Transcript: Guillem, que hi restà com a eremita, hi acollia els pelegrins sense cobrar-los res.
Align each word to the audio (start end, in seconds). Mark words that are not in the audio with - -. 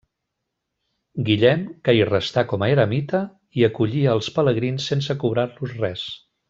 Guillem, 1.27 1.65
que 1.89 1.95
hi 1.97 2.01
restà 2.11 2.45
com 2.55 2.65
a 2.65 2.71
eremita, 2.77 3.23
hi 3.59 3.69
acollia 3.71 4.19
els 4.21 4.35
pelegrins 4.39 4.93
sense 4.93 5.19
cobrar-los 5.27 5.81
res. 5.85 6.09